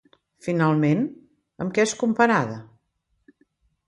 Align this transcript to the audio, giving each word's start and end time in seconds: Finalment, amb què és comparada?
Finalment, 0.45 1.03
amb 1.65 1.75
què 1.75 1.85
és 1.89 1.93
comparada? 1.99 2.57